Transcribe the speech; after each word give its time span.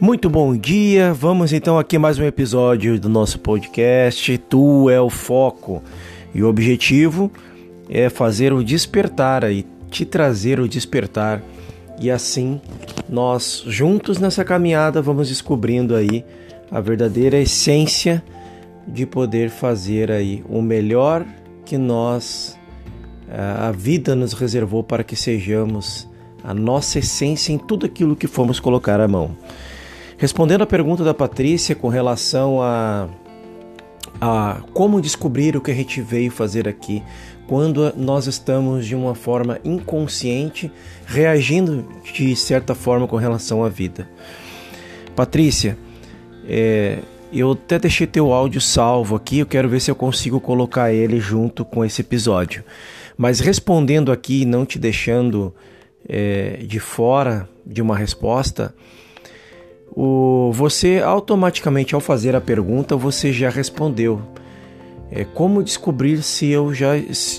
Muito 0.00 0.30
bom 0.30 0.56
dia, 0.56 1.12
vamos 1.12 1.52
então 1.52 1.78
aqui 1.78 1.98
mais 1.98 2.18
um 2.18 2.24
episódio 2.24 2.98
do 2.98 3.06
nosso 3.06 3.38
podcast 3.38 4.38
Tu 4.38 4.88
é 4.88 4.98
o 4.98 5.10
Foco. 5.10 5.82
E 6.34 6.42
o 6.42 6.48
objetivo 6.48 7.30
é 7.86 8.08
fazer 8.08 8.50
o 8.50 8.64
despertar 8.64 9.44
aí, 9.44 9.66
te 9.90 10.06
trazer 10.06 10.58
o 10.58 10.66
despertar 10.66 11.42
e 12.00 12.10
assim 12.10 12.58
nós 13.10 13.62
juntos 13.66 14.18
nessa 14.18 14.42
caminhada 14.42 15.02
vamos 15.02 15.28
descobrindo 15.28 15.94
aí 15.94 16.24
a 16.70 16.80
verdadeira 16.80 17.36
essência 17.36 18.24
de 18.88 19.04
poder 19.04 19.50
fazer 19.50 20.10
aí 20.10 20.42
o 20.48 20.62
melhor 20.62 21.26
que 21.66 21.76
nós 21.76 22.58
a 23.30 23.70
vida 23.70 24.16
nos 24.16 24.32
reservou 24.32 24.82
para 24.82 25.04
que 25.04 25.14
sejamos 25.14 26.08
a 26.42 26.54
nossa 26.54 26.98
essência 26.98 27.52
em 27.52 27.58
tudo 27.58 27.84
aquilo 27.84 28.16
que 28.16 28.26
fomos 28.26 28.58
colocar 28.58 28.98
à 28.98 29.06
mão. 29.06 29.36
Respondendo 30.20 30.60
à 30.60 30.66
pergunta 30.66 31.02
da 31.02 31.14
Patrícia 31.14 31.74
com 31.74 31.88
relação 31.88 32.60
a, 32.60 33.08
a 34.20 34.60
como 34.74 35.00
descobrir 35.00 35.56
o 35.56 35.62
que 35.62 35.70
a 35.70 35.74
gente 35.74 36.02
veio 36.02 36.30
fazer 36.30 36.68
aqui, 36.68 37.02
quando 37.48 37.90
nós 37.96 38.26
estamos 38.26 38.84
de 38.84 38.94
uma 38.94 39.14
forma 39.14 39.58
inconsciente 39.64 40.70
reagindo 41.06 41.88
de 42.12 42.36
certa 42.36 42.74
forma 42.74 43.08
com 43.08 43.16
relação 43.16 43.64
à 43.64 43.70
vida. 43.70 44.10
Patrícia, 45.16 45.78
é, 46.46 46.98
eu 47.32 47.52
até 47.52 47.78
deixei 47.78 48.06
teu 48.06 48.30
áudio 48.30 48.60
salvo 48.60 49.16
aqui, 49.16 49.38
eu 49.38 49.46
quero 49.46 49.70
ver 49.70 49.80
se 49.80 49.90
eu 49.90 49.94
consigo 49.94 50.38
colocar 50.38 50.92
ele 50.92 51.18
junto 51.18 51.64
com 51.64 51.82
esse 51.82 52.02
episódio. 52.02 52.62
Mas 53.16 53.40
respondendo 53.40 54.12
aqui, 54.12 54.44
não 54.44 54.66
te 54.66 54.78
deixando 54.78 55.54
é, 56.06 56.58
de 56.62 56.78
fora 56.78 57.48
de 57.64 57.80
uma 57.80 57.96
resposta, 57.96 58.74
o, 59.90 60.50
você 60.52 61.02
automaticamente 61.04 61.94
ao 61.94 62.00
fazer 62.00 62.36
a 62.36 62.40
pergunta 62.40 62.96
você 62.96 63.32
já 63.32 63.50
respondeu. 63.50 64.20
É 65.10 65.24
como 65.24 65.62
descobrir 65.62 66.22
se 66.22 66.48
eu 66.48 66.72
já 66.72 66.90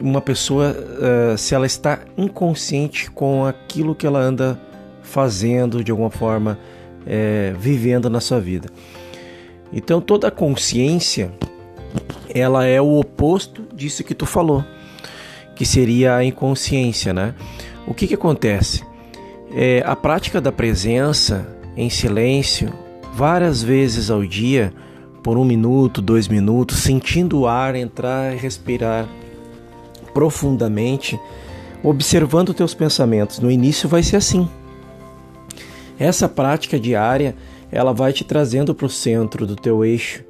uma 0.00 0.20
pessoa 0.20 0.74
uh, 0.74 1.38
se 1.38 1.54
ela 1.54 1.66
está 1.66 2.00
inconsciente 2.18 3.08
com 3.10 3.46
aquilo 3.46 3.94
que 3.94 4.04
ela 4.04 4.18
anda 4.18 4.60
fazendo 5.02 5.84
de 5.84 5.90
alguma 5.92 6.10
forma 6.10 6.58
é, 7.06 7.54
vivendo 7.58 8.10
na 8.10 8.20
sua 8.20 8.40
vida. 8.40 8.68
Então 9.72 10.00
toda 10.00 10.30
consciência 10.30 11.30
ela 12.34 12.66
é 12.66 12.80
o 12.80 12.98
oposto 12.98 13.62
disso 13.74 14.02
que 14.02 14.14
tu 14.14 14.26
falou, 14.26 14.64
que 15.54 15.64
seria 15.64 16.16
a 16.16 16.24
inconsciência, 16.24 17.12
né? 17.12 17.34
O 17.86 17.94
que 17.94 18.06
que 18.06 18.14
acontece? 18.14 18.84
É, 19.54 19.82
a 19.86 19.94
prática 19.94 20.40
da 20.40 20.50
presença 20.50 21.46
em 21.76 21.88
silêncio 21.88 22.72
várias 23.14 23.62
vezes 23.62 24.10
ao 24.10 24.24
dia, 24.24 24.72
por 25.22 25.38
um 25.38 25.44
minuto, 25.44 26.02
dois 26.02 26.26
minutos, 26.26 26.78
sentindo 26.78 27.40
o 27.40 27.46
ar 27.46 27.74
entrar 27.74 28.34
e 28.34 28.38
respirar 28.38 29.08
profundamente, 30.12 31.18
observando 31.82 32.54
teus 32.54 32.74
pensamentos. 32.74 33.38
No 33.38 33.50
início 33.50 33.88
vai 33.88 34.02
ser 34.02 34.16
assim. 34.16 34.48
Essa 35.98 36.28
prática 36.28 36.78
diária, 36.78 37.36
ela 37.70 37.92
vai 37.92 38.12
te 38.12 38.24
trazendo 38.24 38.74
para 38.74 38.86
o 38.86 38.90
centro 38.90 39.46
do 39.46 39.54
teu 39.54 39.84
eixo, 39.84 40.24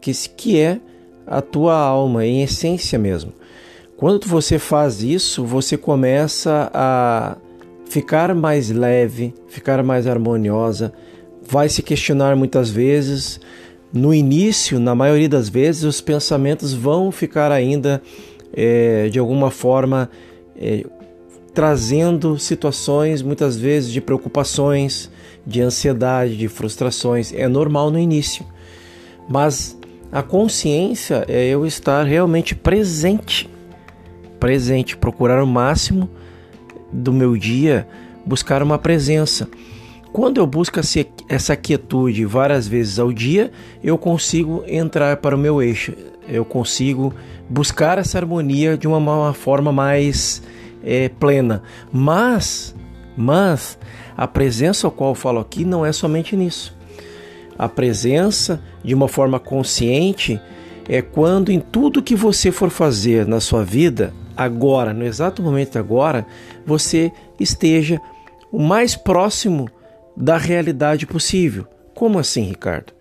que, 0.00 0.12
que 0.12 0.58
é 0.58 0.80
a 1.26 1.42
tua 1.42 1.76
alma, 1.76 2.24
em 2.24 2.42
essência 2.42 2.98
mesmo. 2.98 3.32
Quando 3.96 4.26
você 4.26 4.58
faz 4.58 5.02
isso, 5.02 5.44
você 5.44 5.76
começa 5.76 6.70
a 6.72 7.36
ficar 7.88 8.34
mais 8.34 8.70
leve, 8.70 9.34
ficar 9.48 9.82
mais 9.82 10.06
harmoniosa, 10.06 10.92
vai 11.42 11.68
se 11.68 11.82
questionar 11.82 12.36
muitas 12.36 12.70
vezes. 12.70 13.40
No 13.92 14.12
início, 14.12 14.78
na 14.78 14.94
maioria 14.94 15.28
das 15.28 15.48
vezes, 15.48 15.84
os 15.84 16.00
pensamentos 16.00 16.74
vão 16.74 17.10
ficar 17.10 17.50
ainda 17.50 18.02
é, 18.52 19.08
de 19.08 19.18
alguma 19.18 19.50
forma 19.50 20.10
é, 20.54 20.84
trazendo 21.54 22.38
situações 22.38 23.22
muitas 23.22 23.56
vezes 23.56 23.90
de 23.90 24.00
preocupações, 24.00 25.10
de 25.46 25.62
ansiedade, 25.62 26.36
de 26.36 26.46
frustrações. 26.46 27.32
É 27.32 27.48
normal 27.48 27.90
no 27.90 27.98
início, 27.98 28.44
mas 29.28 29.78
a 30.12 30.22
consciência 30.22 31.24
é 31.26 31.46
eu 31.46 31.66
estar 31.66 32.04
realmente 32.04 32.54
presente, 32.54 33.48
presente, 34.38 34.96
procurar 34.96 35.42
o 35.42 35.46
máximo 35.46 36.08
do 36.92 37.12
meu 37.12 37.36
dia 37.36 37.86
buscar 38.24 38.62
uma 38.62 38.78
presença. 38.78 39.48
Quando 40.12 40.38
eu 40.38 40.46
busco 40.46 40.80
essa 41.28 41.56
quietude 41.56 42.24
várias 42.24 42.66
vezes 42.66 42.98
ao 42.98 43.12
dia, 43.12 43.50
eu 43.82 43.98
consigo 43.98 44.64
entrar 44.66 45.18
para 45.18 45.36
o 45.36 45.38
meu 45.38 45.62
eixo, 45.62 45.92
eu 46.26 46.44
consigo 46.44 47.14
buscar 47.48 47.98
essa 47.98 48.18
harmonia 48.18 48.76
de 48.76 48.86
uma, 48.86 49.32
forma 49.32 49.72
mais 49.72 50.42
é, 50.82 51.08
plena. 51.08 51.62
Mas, 51.92 52.74
mas 53.16 53.78
a 54.16 54.26
presença 54.26 54.86
ao 54.86 54.90
qual 54.90 55.10
eu 55.10 55.14
falo 55.14 55.40
aqui 55.40 55.64
não 55.64 55.84
é 55.84 55.92
somente 55.92 56.36
nisso. 56.36 56.76
A 57.58 57.68
presença 57.68 58.62
de 58.84 58.94
uma 58.94 59.08
forma 59.08 59.38
consciente 59.38 60.40
é 60.88 61.02
quando 61.02 61.50
em 61.50 61.60
tudo 61.60 62.02
que 62.02 62.14
você 62.14 62.50
for 62.50 62.70
fazer 62.70 63.26
na 63.26 63.40
sua 63.40 63.64
vida, 63.64 64.14
agora, 64.38 64.94
no 64.94 65.04
exato 65.04 65.42
momento 65.42 65.80
agora, 65.80 66.24
você 66.64 67.10
esteja 67.40 68.00
o 68.52 68.62
mais 68.62 68.94
próximo 68.94 69.68
da 70.16 70.36
realidade 70.36 71.06
possível. 71.06 71.66
Como 71.92 72.20
assim, 72.20 72.44
Ricardo? 72.44 72.92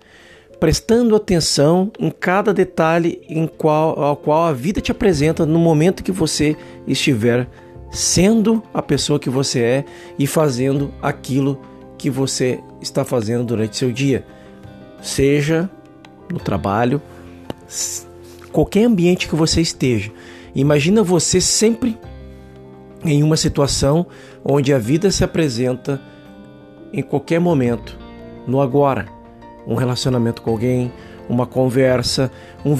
Prestando 0.59 1.15
atenção 1.15 1.91
em 1.99 2.09
cada 2.09 2.51
detalhe 2.51 3.21
em 3.29 3.45
qual, 3.45 4.01
ao 4.01 4.17
qual 4.17 4.45
a 4.45 4.51
vida 4.51 4.81
te 4.81 4.91
apresenta 4.91 5.45
no 5.45 5.59
momento 5.59 6.03
que 6.03 6.11
você 6.11 6.57
estiver 6.87 7.47
sendo 7.91 8.63
a 8.73 8.81
pessoa 8.81 9.19
que 9.19 9.29
você 9.29 9.61
é 9.61 9.85
e 10.17 10.25
fazendo 10.25 10.91
aquilo 10.99 11.61
que 11.99 12.09
você 12.09 12.59
está 12.81 13.05
fazendo 13.05 13.43
durante 13.43 13.77
seu 13.77 13.91
dia, 13.91 14.25
seja 15.01 15.69
no 16.31 16.39
trabalho, 16.39 16.99
qualquer 18.51 18.85
ambiente 18.85 19.27
que 19.27 19.35
você 19.35 19.61
esteja. 19.61 20.11
Imagina 20.57 21.03
você 21.03 21.39
sempre 21.39 21.95
em 23.05 23.21
uma 23.21 23.37
situação 23.37 24.07
onde 24.43 24.73
a 24.73 24.79
vida 24.79 25.11
se 25.11 25.23
apresenta 25.23 26.01
em 26.91 27.03
qualquer 27.03 27.39
momento, 27.39 27.95
no 28.47 28.59
agora. 28.59 29.05
Um 29.67 29.75
relacionamento 29.75 30.41
com 30.41 30.49
alguém, 30.49 30.91
uma 31.29 31.45
conversa, 31.45 32.31
um, 32.65 32.73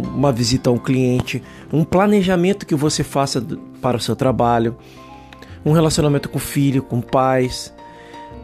uma 0.00 0.30
visita 0.30 0.68
a 0.68 0.74
um 0.74 0.76
cliente, 0.76 1.42
um 1.72 1.84
planejamento 1.84 2.66
que 2.66 2.74
você 2.74 3.02
faça 3.02 3.42
para 3.80 3.96
o 3.96 4.00
seu 4.00 4.14
trabalho, 4.14 4.76
um 5.64 5.72
relacionamento 5.72 6.28
com 6.28 6.36
o 6.36 6.40
filho, 6.40 6.82
com 6.82 7.00
pais, 7.00 7.72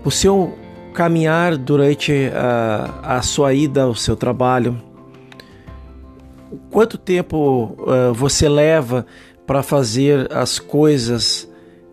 o 0.03 0.11
seu 0.11 0.57
caminhar 0.95 1.59
durante 1.59 2.31
a, 2.35 3.19
a 3.19 3.23
sua 3.23 3.53
ida 3.53 3.83
ao 3.83 3.95
seu 3.95 4.17
trabalho, 4.17 4.81
quanto 6.71 6.97
tempo 6.99 7.77
uh, 7.79 8.13
você 8.15 8.49
leva 8.49 9.07
para 9.47 9.63
fazer 9.63 10.33
as 10.33 10.59
coisas 10.59 11.49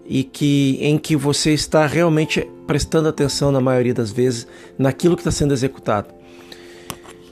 e 0.05 0.23
que 0.23 0.77
em 0.81 0.97
que 0.97 1.15
você 1.15 1.53
está 1.53 1.85
realmente 1.85 2.47
prestando 2.67 3.09
atenção 3.09 3.51
na 3.51 3.61
maioria 3.61 3.93
das 3.93 4.11
vezes 4.11 4.47
naquilo 4.77 5.15
que 5.15 5.21
está 5.21 5.31
sendo 5.31 5.53
executado. 5.53 6.13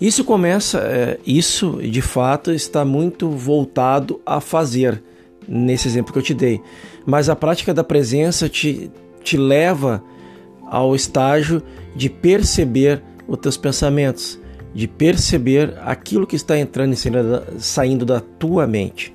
Isso 0.01 0.23
começa, 0.23 0.79
é, 0.79 1.19
isso 1.25 1.79
de 1.81 2.01
fato 2.01 2.51
está 2.51 2.83
muito 2.83 3.29
voltado 3.29 4.19
a 4.25 4.41
fazer 4.41 5.01
nesse 5.47 5.87
exemplo 5.87 6.11
que 6.11 6.19
eu 6.19 6.23
te 6.23 6.33
dei, 6.33 6.61
mas 7.05 7.29
a 7.29 7.35
prática 7.35 7.73
da 7.73 7.83
presença 7.83 8.49
te, 8.49 8.89
te 9.23 9.37
leva 9.37 10.03
ao 10.67 10.95
estágio 10.95 11.61
de 11.95 12.09
perceber 12.09 13.01
os 13.27 13.37
teus 13.37 13.57
pensamentos, 13.57 14.39
de 14.73 14.87
perceber 14.87 15.75
aquilo 15.81 16.25
que 16.25 16.35
está 16.35 16.57
entrando 16.57 16.93
e 16.93 17.59
saindo 17.59 18.05
da 18.05 18.19
tua 18.19 18.65
mente. 18.65 19.13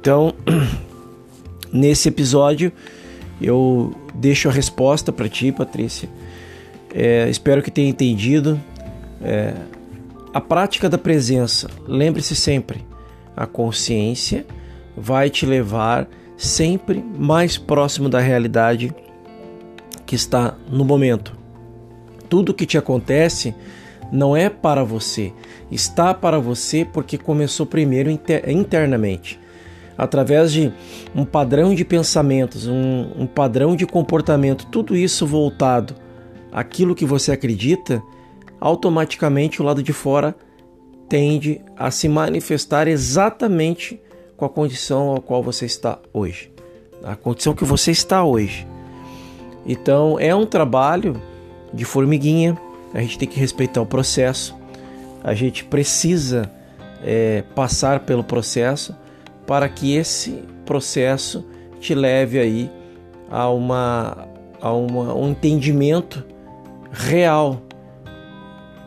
Então, 0.00 0.34
nesse 1.72 2.08
episódio, 2.08 2.72
eu 3.40 3.94
deixo 4.14 4.48
a 4.48 4.52
resposta 4.52 5.12
para 5.12 5.28
ti, 5.28 5.52
Patrícia. 5.52 6.08
É, 6.94 7.28
espero 7.28 7.62
que 7.62 7.70
tenha 7.70 7.88
entendido. 7.88 8.58
É, 9.22 9.54
a 10.32 10.40
prática 10.40 10.88
da 10.88 10.98
presença, 10.98 11.68
lembre-se 11.86 12.34
sempre, 12.34 12.84
a 13.36 13.46
consciência 13.46 14.46
vai 14.96 15.30
te 15.30 15.44
levar 15.44 16.08
sempre 16.36 17.04
mais 17.18 17.58
próximo 17.58 18.08
da 18.08 18.20
realidade 18.20 18.94
que 20.06 20.14
está 20.14 20.54
no 20.70 20.84
momento. 20.84 21.36
Tudo 22.28 22.54
que 22.54 22.66
te 22.66 22.78
acontece 22.78 23.54
não 24.10 24.36
é 24.36 24.48
para 24.48 24.84
você, 24.84 25.32
está 25.70 26.14
para 26.14 26.38
você 26.38 26.84
porque 26.84 27.18
começou 27.18 27.66
primeiro 27.66 28.10
inter 28.10 28.48
internamente. 28.48 29.38
Através 29.96 30.52
de 30.52 30.72
um 31.14 31.24
padrão 31.24 31.74
de 31.74 31.84
pensamentos, 31.84 32.66
um, 32.68 33.10
um 33.18 33.26
padrão 33.26 33.74
de 33.74 33.84
comportamento, 33.84 34.66
tudo 34.66 34.96
isso 34.96 35.26
voltado 35.26 35.94
aquilo 36.52 36.94
que 36.94 37.04
você 37.04 37.32
acredita, 37.32 38.02
automaticamente 38.60 39.60
o 39.60 39.64
lado 39.64 39.82
de 39.82 39.92
fora 39.92 40.34
tende 41.08 41.60
a 41.76 41.90
se 41.90 42.08
manifestar 42.08 42.86
exatamente 42.86 44.00
com 44.36 44.44
a 44.44 44.48
condição 44.48 45.16
a 45.16 45.20
qual 45.20 45.42
você 45.42 45.66
está 45.66 45.98
hoje, 46.12 46.52
a 47.02 47.16
condição 47.16 47.54
que 47.54 47.64
você 47.64 47.90
está 47.90 48.22
hoje. 48.24 48.66
Então 49.66 50.18
é 50.18 50.34
um 50.34 50.46
trabalho 50.46 51.20
de 51.72 51.84
formiguinha, 51.84 52.56
a 52.94 53.00
gente 53.00 53.18
tem 53.18 53.28
que 53.28 53.38
respeitar 53.38 53.80
o 53.80 53.86
processo, 53.86 54.56
a 55.22 55.34
gente 55.34 55.64
precisa 55.64 56.50
é, 57.02 57.42
passar 57.54 58.00
pelo 58.00 58.24
processo 58.24 58.94
para 59.46 59.68
que 59.68 59.94
esse 59.94 60.42
processo 60.64 61.44
te 61.80 61.94
leve 61.94 62.38
aí 62.38 62.70
a, 63.30 63.48
uma, 63.48 64.28
a 64.60 64.72
uma, 64.72 65.14
um 65.14 65.30
entendimento 65.30 66.24
real 66.90 67.62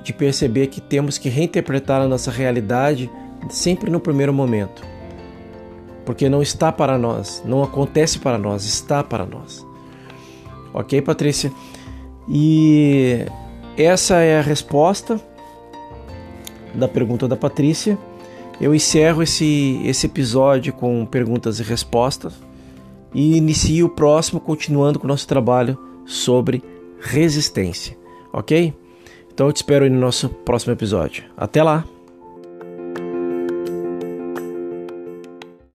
de 0.03 0.13
perceber 0.13 0.67
que 0.67 0.81
temos 0.81 1.17
que 1.17 1.29
reinterpretar 1.29 2.01
a 2.01 2.07
nossa 2.07 2.31
realidade 2.31 3.09
sempre 3.49 3.89
no 3.89 3.99
primeiro 3.99 4.33
momento. 4.33 4.83
Porque 6.05 6.27
não 6.27 6.41
está 6.41 6.71
para 6.71 6.97
nós, 6.97 7.41
não 7.45 7.63
acontece 7.63 8.17
para 8.19 8.37
nós, 8.37 8.65
está 8.65 9.03
para 9.03 9.25
nós. 9.25 9.65
Ok, 10.73 11.01
Patrícia? 11.01 11.51
E 12.27 13.25
essa 13.83 14.15
é 14.17 14.39
a 14.39 14.41
resposta 14.41 15.19
da 16.73 16.87
pergunta 16.87 17.27
da 17.27 17.35
Patrícia. 17.35 17.97
Eu 18.59 18.75
encerro 18.75 19.23
esse, 19.23 19.81
esse 19.83 20.05
episódio 20.05 20.73
com 20.73 21.05
perguntas 21.05 21.59
e 21.59 21.63
respostas 21.63 22.33
e 23.13 23.37
inicio 23.37 23.87
o 23.87 23.89
próximo 23.89 24.39
continuando 24.39 24.99
com 24.99 25.05
o 25.05 25.07
nosso 25.07 25.27
trabalho 25.27 25.77
sobre 26.05 26.63
resistência, 26.99 27.97
ok? 28.31 28.73
Então 29.33 29.47
eu 29.47 29.53
te 29.53 29.57
espero 29.57 29.89
no 29.89 29.99
nosso 29.99 30.29
próximo 30.29 30.73
episódio. 30.73 31.23
Até 31.35 31.63
lá! 31.63 31.85